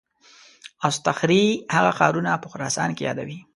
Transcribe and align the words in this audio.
اصطخري 0.87 1.45
هغه 1.75 1.91
ښارونه 1.97 2.31
په 2.43 2.47
خراسان 2.51 2.89
کې 2.95 3.03
یادوي. 3.09 3.39